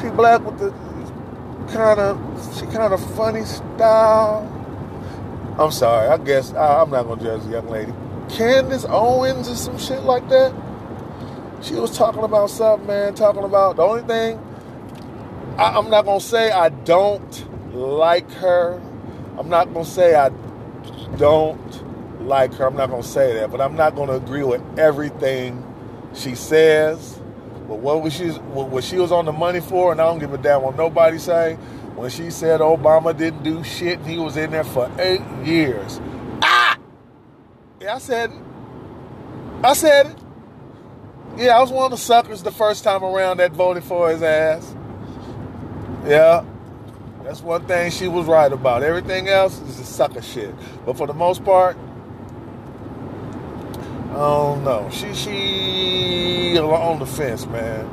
she 0.00 0.08
black 0.10 0.44
with 0.44 0.58
the 0.58 0.70
kind 1.72 1.98
of, 1.98 2.56
she 2.58 2.66
kind 2.66 2.92
of 2.92 3.16
funny 3.16 3.44
style. 3.44 4.52
I'm 5.58 5.70
sorry, 5.70 6.08
I 6.08 6.18
guess 6.18 6.52
I, 6.52 6.82
I'm 6.82 6.90
not 6.90 7.04
gonna 7.04 7.22
judge 7.22 7.42
the 7.44 7.50
young 7.50 7.68
lady. 7.68 7.92
Candace 8.30 8.86
Owens 8.88 9.48
or 9.48 9.56
some 9.56 9.78
shit 9.78 10.02
like 10.02 10.28
that. 10.28 10.54
She 11.62 11.74
was 11.74 11.96
talking 11.96 12.22
about 12.22 12.50
something, 12.50 12.86
man. 12.86 13.14
Talking 13.14 13.44
about 13.44 13.76
the 13.76 13.82
only 13.82 14.02
thing 14.02 14.40
I, 15.58 15.78
I'm 15.78 15.88
not 15.88 16.04
gonna 16.04 16.20
say 16.20 16.50
I 16.50 16.68
don't 16.68 17.74
like 17.74 18.30
her. 18.32 18.80
I'm 19.38 19.48
not 19.48 19.72
gonna 19.72 19.86
say 19.86 20.14
I 20.14 20.30
don't 21.16 22.26
like 22.26 22.52
her. 22.54 22.66
I'm 22.66 22.76
not 22.76 22.90
gonna 22.90 23.02
say 23.02 23.34
that, 23.34 23.50
but 23.50 23.60
I'm 23.62 23.74
not 23.74 23.96
gonna 23.96 24.14
agree 24.14 24.44
with 24.44 24.62
everything 24.78 25.64
she 26.14 26.34
says. 26.34 27.18
But 27.68 27.78
what 27.78 28.02
was 28.02 28.12
she 28.12 28.28
what 28.28 28.84
she 28.84 28.98
was 28.98 29.10
on 29.12 29.24
the 29.24 29.32
money 29.32 29.60
for, 29.60 29.92
and 29.92 30.00
I 30.00 30.04
don't 30.04 30.18
give 30.18 30.34
a 30.34 30.38
damn 30.38 30.62
what 30.62 30.76
nobody 30.76 31.18
say. 31.18 31.54
When 31.94 32.10
she 32.10 32.30
said 32.30 32.60
Obama 32.60 33.16
didn't 33.16 33.42
do 33.42 33.64
shit, 33.64 33.98
he 34.04 34.18
was 34.18 34.36
in 34.36 34.50
there 34.50 34.64
for 34.64 34.90
eight 34.98 35.22
years. 35.42 36.00
I 37.88 37.98
said. 37.98 38.32
I 39.62 39.74
said 39.74 40.06
it. 40.06 40.16
Yeah, 41.36 41.58
I 41.58 41.60
was 41.60 41.70
one 41.70 41.84
of 41.84 41.90
the 41.90 41.98
suckers 41.98 42.42
the 42.42 42.50
first 42.50 42.82
time 42.82 43.04
around 43.04 43.38
that 43.38 43.52
voted 43.52 43.84
for 43.84 44.10
his 44.10 44.22
ass. 44.22 44.74
Yeah, 46.06 46.44
that's 47.22 47.42
one 47.42 47.66
thing 47.66 47.90
she 47.90 48.08
was 48.08 48.26
right 48.26 48.50
about. 48.50 48.82
Everything 48.82 49.28
else 49.28 49.60
is 49.60 49.78
a 49.78 49.84
sucker 49.84 50.22
shit. 50.22 50.54
But 50.84 50.96
for 50.96 51.06
the 51.06 51.14
most 51.14 51.44
part, 51.44 51.76
I 54.10 54.14
don't 54.14 54.64
know. 54.64 54.88
She 54.90 55.14
she 55.14 56.58
on 56.58 56.98
the 56.98 57.06
fence, 57.06 57.46
man. 57.46 57.90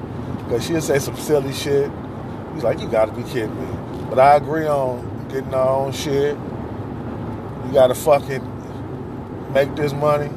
Cause 0.49 0.65
she'll 0.65 0.81
say 0.81 0.99
some 0.99 1.17
silly 1.17 1.51
shit. 1.51 1.91
He's 2.53 2.63
like, 2.63 2.79
you 2.79 2.87
gotta 2.87 3.11
be 3.11 3.23
kidding 3.23 3.55
me. 3.59 4.07
But 4.09 4.19
I 4.19 4.35
agree 4.35 4.67
on 4.67 5.27
getting 5.27 5.53
our 5.53 5.67
own 5.67 5.91
shit. 5.91 6.37
You 7.65 7.73
gotta 7.73 7.95
fucking 7.95 8.52
make 9.53 9.75
this 9.75 9.93
money. 9.93 10.29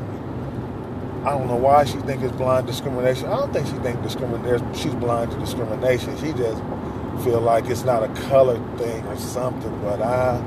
I 1.25 1.31
don't 1.31 1.49
know 1.49 1.57
why 1.57 1.85
she 1.85 1.97
think 1.99 2.23
it's 2.23 2.37
blind 2.37 2.67
discrimination. 2.67 3.27
I 3.27 3.37
don't 3.37 3.53
think 3.53 3.67
she 3.67 3.73
think 3.79 4.01
discrimination. 4.03 4.75
She's 4.75 4.95
blind 4.95 5.33
to 5.33 5.39
discrimination. 5.39 6.17
She 6.19 6.33
just 6.33 6.63
feel 7.25 7.41
like 7.41 7.67
it's 7.67 7.85
not 7.85 8.05
a 8.05 8.09
color 8.29 8.57
thing 8.77 9.05
or 9.07 9.17
something. 9.17 9.81
But 9.81 10.01
I 10.01 10.41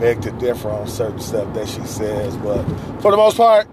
beg 0.00 0.20
to 0.22 0.32
differ 0.32 0.70
on 0.70 0.88
certain 0.88 1.20
stuff 1.20 1.54
that 1.54 1.68
she 1.68 1.82
says. 1.82 2.36
But 2.38 2.64
for 3.00 3.12
the 3.12 3.16
most 3.16 3.36
part, 3.36 3.68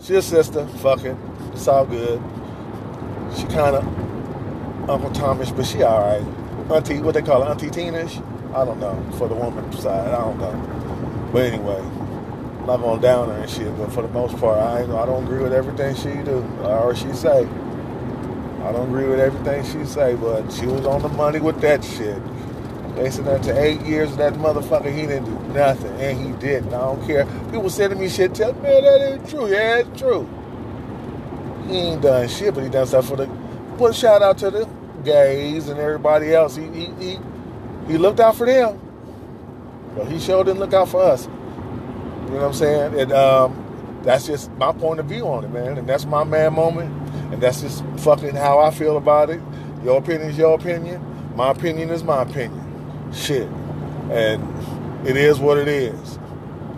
she's 0.00 0.16
a 0.16 0.22
sister. 0.22 0.66
Fuck 0.66 1.04
it. 1.04 1.16
It's 1.52 1.66
all 1.68 1.86
good. 1.86 2.20
She 3.34 3.44
kind 3.44 3.76
of 3.76 4.90
Uncle 4.90 5.10
Thomas, 5.12 5.50
but 5.50 5.64
she 5.64 5.82
all 5.82 6.00
right. 6.02 6.70
Auntie, 6.70 7.00
what 7.00 7.14
they 7.14 7.22
call 7.22 7.42
her, 7.42 7.50
Auntie 7.50 7.68
Teenish? 7.68 8.22
I 8.54 8.64
don't 8.64 8.78
know. 8.78 9.02
For 9.16 9.26
the 9.26 9.34
woman 9.34 9.72
side, 9.72 10.08
I 10.08 10.20
don't 10.20 10.38
know. 10.38 11.30
But 11.32 11.42
anyway, 11.44 11.82
I'm 12.64 12.68
not 12.68 12.80
gonna 12.80 13.02
down 13.02 13.28
her 13.28 13.34
and 13.42 13.50
shit. 13.50 13.76
But 13.76 13.92
for 13.92 14.00
the 14.00 14.08
most 14.08 14.38
part, 14.38 14.58
I 14.58 14.84
I 14.84 15.04
don't 15.04 15.24
agree 15.24 15.42
with 15.42 15.52
everything 15.52 15.94
she 15.96 16.14
do 16.24 16.42
or 16.62 16.96
she 16.96 17.12
say. 17.12 17.46
I 18.62 18.72
don't 18.72 18.88
agree 18.88 19.04
with 19.04 19.20
everything 19.20 19.62
she 19.64 19.84
say, 19.84 20.14
but 20.14 20.50
she 20.50 20.64
was 20.64 20.86
on 20.86 21.02
the 21.02 21.10
money 21.10 21.40
with 21.40 21.60
that 21.60 21.84
shit. 21.84 22.16
Facing 22.94 23.26
that 23.26 23.42
to 23.42 23.62
eight 23.62 23.82
years 23.82 24.16
that 24.16 24.32
motherfucker, 24.34 24.90
he 24.90 25.02
didn't 25.02 25.26
do 25.26 25.52
nothing, 25.52 25.92
and 26.00 26.18
he 26.18 26.32
didn't. 26.40 26.72
I 26.72 26.78
don't 26.78 27.06
care. 27.06 27.26
People 27.50 27.68
sending 27.68 28.00
me 28.00 28.08
shit, 28.08 28.34
tell 28.34 28.54
me, 28.54 28.62
that 28.62 29.12
ain't 29.12 29.28
true. 29.28 29.46
Yeah, 29.46 29.80
it's 29.80 30.00
true. 30.00 30.26
He 31.68 31.76
ain't 31.76 32.00
done 32.00 32.26
shit, 32.28 32.54
but 32.54 32.64
he 32.64 32.70
done 32.70 32.86
stuff 32.86 33.08
for 33.08 33.16
the. 33.16 33.26
Put 33.76 33.90
a 33.90 33.94
shout 33.94 34.22
out 34.22 34.38
to 34.38 34.50
the 34.50 34.66
gays 35.04 35.68
and 35.68 35.78
everybody 35.78 36.32
else. 36.32 36.56
He 36.56 36.66
he 36.68 36.86
he, 36.98 37.18
he 37.88 37.98
looked 37.98 38.20
out 38.20 38.36
for 38.36 38.46
them, 38.46 38.80
but 39.94 40.10
he 40.10 40.18
sure 40.18 40.44
didn't 40.44 40.60
look 40.60 40.72
out 40.72 40.88
for 40.88 41.02
us. 41.02 41.28
You 42.34 42.40
know 42.40 42.48
what 42.48 42.54
I'm 42.56 42.58
saying? 42.58 42.98
And 42.98 43.12
um, 43.12 44.00
that's 44.02 44.26
just 44.26 44.50
my 44.54 44.72
point 44.72 44.98
of 44.98 45.06
view 45.06 45.24
on 45.28 45.44
it, 45.44 45.52
man. 45.52 45.78
And 45.78 45.88
that's 45.88 46.04
my 46.04 46.24
man 46.24 46.54
moment. 46.54 46.90
And 47.32 47.40
that's 47.40 47.60
just 47.60 47.84
fucking 47.98 48.34
how 48.34 48.58
I 48.58 48.72
feel 48.72 48.96
about 48.96 49.30
it. 49.30 49.40
Your 49.84 49.98
opinion 49.98 50.30
is 50.30 50.36
your 50.36 50.56
opinion. 50.56 51.00
My 51.36 51.52
opinion 51.52 51.90
is 51.90 52.02
my 52.02 52.22
opinion. 52.22 53.12
Shit. 53.14 53.48
And 54.10 54.42
it 55.06 55.16
is 55.16 55.38
what 55.38 55.58
it 55.58 55.68
is. 55.68 56.18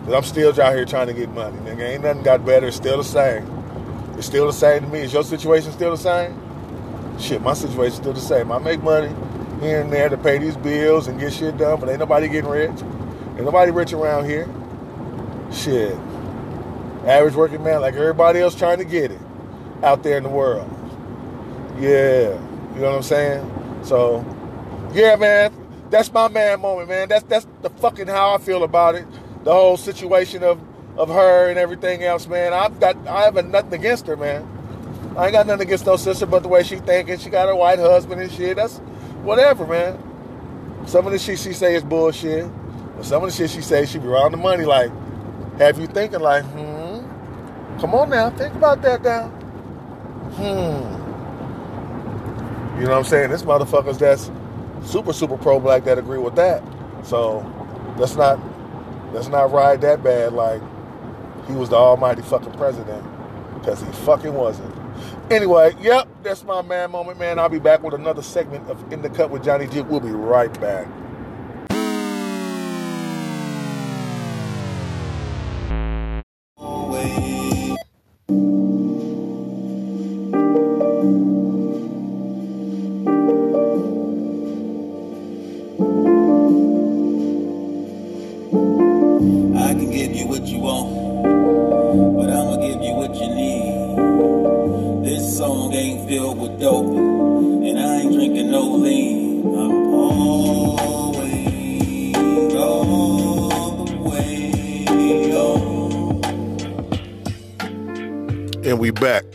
Cause 0.05 0.13
I'm 0.13 0.23
still 0.23 0.49
out 0.61 0.75
here 0.75 0.85
trying 0.85 1.07
to 1.07 1.13
get 1.13 1.29
money. 1.29 1.57
Nigga, 1.61 1.89
ain't 1.89 2.03
nothing 2.03 2.21
got 2.21 2.45
better. 2.45 2.67
It's 2.67 2.77
still 2.77 2.97
the 2.97 3.03
same. 3.03 3.43
It's 4.15 4.27
still 4.27 4.45
the 4.45 4.53
same 4.53 4.83
to 4.83 4.87
me. 4.87 4.99
Is 4.99 5.11
your 5.11 5.23
situation 5.23 5.71
still 5.71 5.89
the 5.89 5.97
same? 5.97 6.39
Shit, 7.19 7.41
my 7.41 7.55
situation's 7.55 7.97
still 7.97 8.13
the 8.13 8.19
same. 8.19 8.51
I 8.51 8.59
make 8.59 8.83
money 8.83 9.11
here 9.59 9.81
and 9.81 9.91
there 9.91 10.07
to 10.07 10.17
pay 10.17 10.37
these 10.37 10.55
bills 10.55 11.07
and 11.07 11.19
get 11.19 11.33
shit 11.33 11.57
done, 11.57 11.79
but 11.79 11.89
ain't 11.89 11.97
nobody 11.97 12.27
getting 12.27 12.51
rich. 12.51 12.69
Ain't 12.69 13.45
nobody 13.45 13.71
rich 13.71 13.91
around 13.91 14.25
here. 14.25 14.47
Shit. 15.51 15.95
Average 17.05 17.35
working 17.35 17.63
man 17.63 17.81
like 17.81 17.93
everybody 17.95 18.39
else 18.39 18.55
trying 18.55 18.79
to 18.79 18.85
get 18.85 19.11
it 19.11 19.19
out 19.83 20.03
there 20.03 20.17
in 20.17 20.23
the 20.23 20.29
world. 20.29 20.69
Yeah. 21.79 22.33
You 22.73 22.81
know 22.81 22.89
what 22.89 22.95
I'm 22.97 23.03
saying? 23.03 23.81
So, 23.83 24.25
yeah, 24.93 25.15
man. 25.15 25.53
That's 25.89 26.11
my 26.11 26.27
man 26.27 26.59
moment, 26.59 26.89
man. 26.89 27.07
That's 27.07 27.23
that's 27.23 27.47
the 27.61 27.69
fucking 27.69 28.07
how 28.07 28.35
I 28.35 28.39
feel 28.39 28.63
about 28.63 28.95
it. 28.95 29.05
The 29.43 29.53
whole 29.53 29.77
situation 29.77 30.43
of 30.43 30.59
of 30.97 31.07
her 31.09 31.49
and 31.49 31.57
everything 31.57 32.03
else, 32.03 32.27
man. 32.27 32.53
I've 32.53 32.79
got 32.79 32.97
I 33.07 33.23
have 33.23 33.35
nothing 33.45 33.73
against 33.73 34.07
her, 34.07 34.17
man. 34.17 34.45
I 35.15 35.25
ain't 35.25 35.33
got 35.33 35.47
nothing 35.47 35.65
against 35.65 35.85
no 35.85 35.95
sister, 35.95 36.25
but 36.25 36.43
the 36.43 36.49
way 36.49 36.63
she 36.63 36.77
thinking, 36.77 37.17
she 37.17 37.29
got 37.29 37.47
her 37.47 37.55
white 37.55 37.79
husband 37.79 38.21
and 38.21 38.31
shit. 38.31 38.57
That's 38.57 38.77
whatever, 39.23 39.65
man. 39.65 39.97
Some 40.85 41.05
of 41.05 41.11
the 41.11 41.19
shit 41.19 41.39
she 41.39 41.53
say 41.53 41.75
is 41.75 41.83
bullshit. 41.83 42.45
But 42.95 43.05
some 43.05 43.23
of 43.23 43.29
the 43.29 43.35
shit 43.35 43.49
she 43.49 43.61
say, 43.61 43.85
she 43.85 43.99
be 43.99 44.07
around 44.07 44.31
the 44.31 44.37
money. 44.37 44.65
Like, 44.65 44.91
have 45.59 45.79
you 45.79 45.87
thinking 45.87 46.19
like, 46.19 46.43
hmm? 46.45 47.79
Come 47.79 47.93
on 47.93 48.09
now, 48.09 48.29
think 48.31 48.55
about 48.55 48.81
that 48.81 49.03
now. 49.03 49.27
Hmm. 50.37 50.97
You 52.79 52.83
know 52.83 52.91
what 52.91 52.99
I'm 52.99 53.03
saying? 53.05 53.31
This 53.31 53.43
motherfuckers 53.43 53.97
that's 53.97 54.31
super, 54.87 55.13
super 55.13 55.37
pro 55.37 55.59
black 55.59 55.83
that 55.85 55.97
agree 55.97 56.19
with 56.19 56.35
that. 56.35 56.63
So 57.03 57.39
let's 57.97 58.15
not 58.15 58.39
let's 59.13 59.27
not 59.27 59.51
ride 59.51 59.81
that 59.81 60.03
bad 60.03 60.33
like 60.33 60.61
he 61.47 61.53
was 61.53 61.69
the 61.69 61.75
almighty 61.75 62.21
fucking 62.21 62.53
president. 62.53 63.03
Because 63.55 63.81
he 63.81 63.91
fucking 64.05 64.33
wasn't. 64.33 64.73
Anyway, 65.31 65.75
yep, 65.81 66.07
that's 66.23 66.43
my 66.43 66.61
man 66.61 66.91
moment, 66.91 67.19
man. 67.19 67.39
I'll 67.39 67.49
be 67.49 67.59
back 67.59 67.83
with 67.83 67.93
another 67.93 68.21
segment 68.21 68.69
of 68.69 68.93
In 68.93 69.01
the 69.01 69.09
Cut 69.09 69.29
with 69.29 69.43
Johnny 69.43 69.67
G. 69.67 69.81
We'll 69.81 69.99
be 69.99 70.09
right 70.11 70.53
back. 70.61 70.87
Song 95.37 95.71
ain't 95.71 96.09
filled 96.09 96.39
with 96.39 96.59
dope, 96.59 96.87
and 96.87 97.77
I 97.77 97.97
ain't 97.97 98.11
drinking 98.11 98.49
no 98.49 98.71
lean. 98.71 99.45
I'm 99.55 99.93
always 99.93 101.25
all 102.55 103.85
the 103.85 103.97
way 103.97 104.87
on. 105.35 106.23
And 108.65 108.79
we 108.79 108.89
back. 108.89 109.25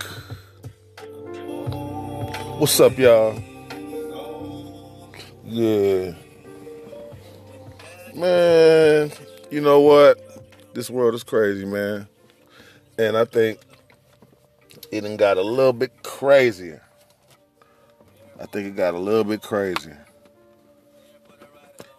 What's 2.59 2.81
up, 2.81 2.99
y'all? 2.99 3.41
Yeah. 5.45 6.15
Man, 8.13 9.13
you 9.53 9.61
know 9.61 9.79
what? 9.79 10.19
This 10.75 10.91
world 10.91 11.15
is 11.15 11.23
crazy, 11.23 11.65
man. 11.65 12.09
And 12.99 13.17
I 13.17 13.25
think 13.25 13.61
it 14.93 15.01
done 15.01 15.17
got 15.17 15.39
a 15.39 15.43
little 15.43 15.73
bit 15.73 16.03
crazier. 16.03 16.83
I 18.39 18.45
think 18.45 18.69
it 18.69 18.77
got 18.77 18.93
a 18.93 18.99
little 18.99 19.25
bit 19.25 19.41
crazier. 19.41 20.05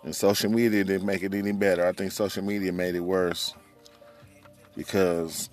And 0.04 0.16
social 0.16 0.52
media 0.52 0.84
didn't 0.84 1.06
make 1.06 1.24
it 1.24 1.34
any 1.34 1.54
better. 1.54 1.88
I 1.88 1.94
think 1.94 2.12
social 2.12 2.44
media 2.44 2.72
made 2.72 2.94
it 2.94 3.00
worse 3.00 3.56
because 4.78 5.50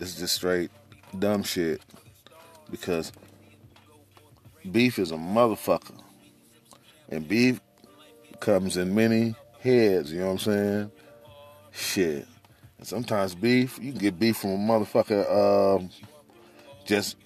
it's 0.00 0.16
just 0.16 0.34
straight 0.34 0.72
dumb 1.20 1.44
shit. 1.44 1.80
Because 2.68 3.12
beef 4.72 4.98
is 4.98 5.12
a 5.12 5.16
motherfucker. 5.16 6.00
And 7.10 7.28
beef 7.28 7.60
comes 8.40 8.76
in 8.76 8.92
many 8.92 9.36
heads, 9.60 10.12
you 10.12 10.18
know 10.18 10.32
what 10.32 10.32
I'm 10.32 10.38
saying? 10.38 10.90
Shit. 11.70 12.26
And 12.78 12.86
sometimes 12.86 13.36
beef, 13.36 13.78
you 13.80 13.92
can 13.92 14.00
get 14.00 14.18
beef 14.18 14.38
from 14.38 14.50
a 14.50 14.56
motherfucker 14.56 15.76
um, 15.78 15.90
just 16.84 17.16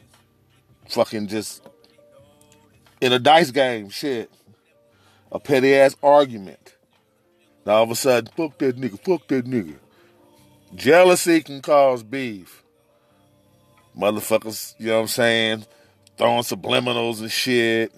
fucking 0.88 1.28
just 1.28 1.62
in 3.00 3.12
a 3.12 3.18
dice 3.18 3.50
game, 3.50 3.90
shit. 3.90 4.30
A 5.30 5.38
petty 5.38 5.74
ass 5.74 5.96
argument. 6.02 6.76
Now 7.66 7.74
all 7.74 7.82
of 7.82 7.90
a 7.90 7.94
sudden, 7.94 8.30
fuck 8.34 8.58
that 8.58 8.76
nigga, 8.76 8.98
fuck 9.00 9.28
that 9.28 9.44
nigga. 9.44 9.76
Jealousy 10.74 11.42
can 11.42 11.60
cause 11.60 12.02
beef. 12.02 12.62
Motherfuckers, 13.96 14.74
you 14.78 14.88
know 14.88 14.96
what 14.96 15.00
I'm 15.02 15.06
saying? 15.08 15.66
Throwing 16.16 16.42
subliminals 16.42 17.20
and 17.20 17.30
shit. 17.30 17.92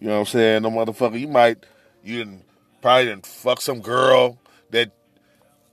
You 0.00 0.08
know 0.08 0.14
what 0.14 0.20
I'm 0.20 0.26
saying? 0.26 0.62
No 0.62 0.70
motherfucker, 0.70 1.18
you 1.18 1.28
might, 1.28 1.64
you 2.02 2.18
didn't, 2.18 2.44
probably 2.80 3.06
didn't 3.06 3.26
fuck 3.26 3.60
some 3.60 3.80
girl 3.80 4.38
that 4.70 4.90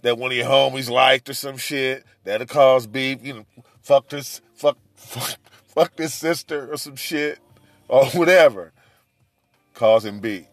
that 0.01 0.17
one 0.17 0.31
of 0.31 0.37
your 0.37 0.47
homies 0.47 0.89
liked 0.89 1.29
or 1.29 1.33
some 1.33 1.57
shit. 1.57 2.05
That'll 2.23 2.47
cause 2.47 2.87
beef. 2.87 3.19
You 3.23 3.33
know, 3.33 3.45
fuck 3.89 4.07
this, 4.09 4.39
fuck, 4.53 4.77
fuck, 4.93 5.39
fuck 5.65 5.95
this 5.95 6.13
sister 6.13 6.71
or 6.71 6.77
some 6.77 6.95
shit 6.95 7.39
or 7.87 8.05
whatever. 8.09 8.71
Causing 9.73 10.19
beef. 10.19 10.45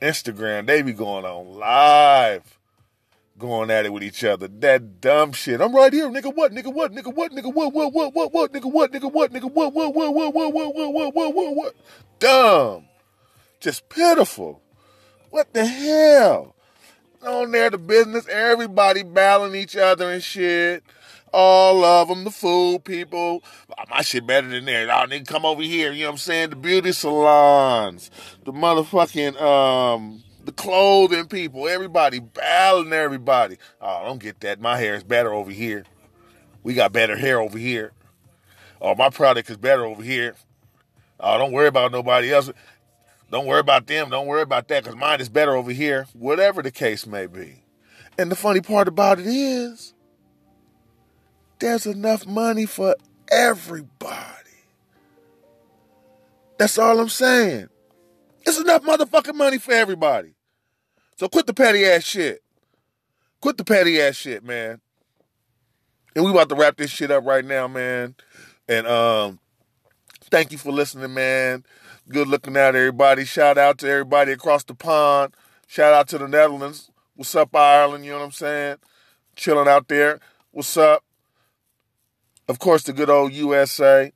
Instagram, 0.00 0.66
they 0.66 0.82
be 0.82 0.92
going 0.92 1.24
on 1.24 1.60
live 1.60 2.58
going 3.38 3.70
at 3.70 3.86
it 3.86 3.92
with 3.92 4.02
each 4.02 4.24
other. 4.24 4.48
That 4.48 5.00
dumb 5.00 5.32
shit. 5.32 5.60
I'm 5.60 5.74
right 5.74 5.92
here, 5.92 6.08
nigga. 6.08 6.34
What, 6.34 6.52
nigga? 6.52 6.72
What, 6.72 6.92
nigga? 6.92 7.12
What, 7.12 7.32
nigga? 7.32 7.52
What, 7.52 7.72
what, 7.72 7.92
what, 7.92 8.14
what, 8.14 8.32
what, 8.32 8.52
nigga? 8.52 8.70
What, 8.70 8.92
nigga? 8.92 9.10
What, 9.10 9.32
nigga? 9.32 9.50
What, 9.50 9.72
what, 9.72 9.94
what, 9.94 10.12
what, 10.14 10.34
what, 10.34 10.52
what, 10.52 10.74
what, 10.74 10.92
what, 10.94 11.14
what, 11.14 11.34
what, 11.34 11.54
what? 11.56 11.74
Dumb. 12.18 12.86
Just 13.60 13.88
pitiful. 13.88 14.60
What 15.30 15.52
the 15.52 15.64
hell? 15.64 16.54
On 17.26 17.50
there, 17.50 17.70
the 17.70 17.78
business, 17.78 18.28
everybody 18.28 19.02
battling 19.02 19.54
each 19.54 19.76
other 19.76 20.10
and 20.10 20.22
shit. 20.22 20.84
All 21.32 21.84
of 21.84 22.08
them, 22.08 22.24
the 22.24 22.30
food 22.30 22.84
people. 22.84 23.42
My 23.90 24.02
shit 24.02 24.26
better 24.26 24.48
than 24.48 24.66
theirs. 24.66 24.88
Nigga, 24.88 25.26
come 25.26 25.44
over 25.44 25.62
here. 25.62 25.92
You 25.92 26.02
know 26.02 26.08
what 26.08 26.12
I'm 26.12 26.18
saying? 26.18 26.50
The 26.50 26.56
beauty 26.56 26.92
salons, 26.92 28.10
the 28.44 28.52
motherfucking 28.52 29.40
um 29.40 30.22
the 30.44 30.52
clothing 30.52 31.26
people, 31.26 31.68
everybody 31.68 32.18
battling 32.18 32.92
everybody. 32.92 33.58
Oh, 33.80 34.04
don't 34.04 34.20
get 34.20 34.40
that. 34.40 34.60
My 34.60 34.76
hair 34.78 34.94
is 34.94 35.04
better 35.04 35.32
over 35.32 35.50
here. 35.50 35.84
We 36.62 36.74
got 36.74 36.92
better 36.92 37.16
hair 37.16 37.40
over 37.40 37.58
here. 37.58 37.92
Oh, 38.80 38.94
my 38.94 39.10
product 39.10 39.50
is 39.50 39.56
better 39.56 39.84
over 39.84 40.02
here. 40.02 40.34
Oh, 41.20 41.38
don't 41.38 41.52
worry 41.52 41.68
about 41.68 41.92
nobody 41.92 42.32
else. 42.32 42.50
Don't 43.30 43.46
worry 43.46 43.60
about 43.60 43.86
them. 43.86 44.10
Don't 44.10 44.26
worry 44.26 44.42
about 44.42 44.68
that 44.68 44.82
because 44.82 44.98
mine 44.98 45.20
is 45.20 45.28
better 45.28 45.54
over 45.54 45.70
here. 45.70 46.06
Whatever 46.12 46.62
the 46.62 46.70
case 46.70 47.06
may 47.06 47.26
be. 47.26 47.62
And 48.18 48.30
the 48.30 48.36
funny 48.36 48.60
part 48.60 48.88
about 48.88 49.18
it 49.18 49.26
is, 49.26 49.94
there's 51.62 51.86
enough 51.86 52.26
money 52.26 52.66
for 52.66 52.96
everybody. 53.30 54.16
That's 56.58 56.76
all 56.76 56.98
I'm 56.98 57.08
saying. 57.08 57.68
It's 58.44 58.58
enough 58.58 58.82
motherfucking 58.82 59.36
money 59.36 59.58
for 59.58 59.72
everybody. 59.72 60.34
So 61.16 61.28
quit 61.28 61.46
the 61.46 61.54
petty 61.54 61.84
ass 61.84 62.02
shit. 62.02 62.42
Quit 63.40 63.56
the 63.56 63.64
petty 63.64 64.00
ass 64.00 64.16
shit, 64.16 64.44
man. 64.44 64.80
And 66.16 66.24
we 66.24 66.32
about 66.32 66.48
to 66.48 66.56
wrap 66.56 66.76
this 66.76 66.90
shit 66.90 67.12
up 67.12 67.24
right 67.24 67.44
now, 67.44 67.68
man. 67.68 68.16
And 68.68 68.86
um, 68.88 69.38
thank 70.32 70.50
you 70.50 70.58
for 70.58 70.72
listening, 70.72 71.14
man. 71.14 71.64
Good 72.08 72.26
looking 72.26 72.56
out, 72.56 72.74
everybody. 72.74 73.24
Shout 73.24 73.56
out 73.56 73.78
to 73.78 73.88
everybody 73.88 74.32
across 74.32 74.64
the 74.64 74.74
pond. 74.74 75.34
Shout 75.68 75.94
out 75.94 76.08
to 76.08 76.18
the 76.18 76.26
Netherlands. 76.26 76.90
What's 77.14 77.34
up, 77.36 77.54
Ireland? 77.54 78.04
You 78.04 78.10
know 78.10 78.18
what 78.18 78.24
I'm 78.24 78.32
saying? 78.32 78.76
Chilling 79.36 79.68
out 79.68 79.86
there. 79.86 80.18
What's 80.50 80.76
up? 80.76 81.04
Of 82.48 82.58
course, 82.58 82.82
the 82.82 82.92
good 82.92 83.10
old 83.10 83.32
USA. 83.32 84.12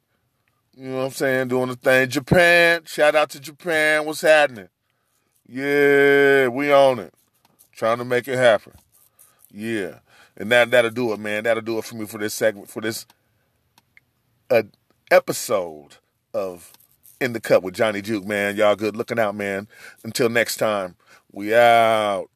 You 0.76 0.88
know 0.88 0.96
what 0.98 1.04
I'm 1.04 1.10
saying? 1.12 1.48
Doing 1.48 1.68
the 1.68 1.76
thing. 1.76 2.08
Japan. 2.08 2.82
Shout 2.84 3.14
out 3.14 3.30
to 3.30 3.40
Japan. 3.40 4.04
What's 4.04 4.20
happening? 4.20 4.68
Yeah, 5.48 6.48
we 6.48 6.72
own 6.72 6.98
it. 6.98 7.14
Trying 7.72 7.98
to 7.98 8.04
make 8.04 8.26
it 8.28 8.36
happen. 8.36 8.72
Yeah. 9.50 10.00
And 10.36 10.50
that 10.52 10.70
that'll 10.70 10.90
do 10.90 11.12
it, 11.12 11.20
man. 11.20 11.44
That'll 11.44 11.62
do 11.62 11.78
it 11.78 11.84
for 11.84 11.94
me 11.94 12.04
for 12.04 12.18
this 12.18 12.34
segment, 12.34 12.68
for 12.68 12.82
this 12.82 13.06
uh, 14.50 14.64
episode 15.10 15.96
of 16.34 16.72
In 17.20 17.32
the 17.32 17.40
Cup 17.40 17.62
with 17.62 17.74
Johnny 17.74 18.02
Juke, 18.02 18.26
man. 18.26 18.56
Y'all 18.56 18.76
good 18.76 18.96
looking 18.96 19.18
out, 19.18 19.34
man. 19.34 19.68
Until 20.04 20.28
next 20.28 20.56
time, 20.56 20.96
we 21.32 21.54
out. 21.54 22.28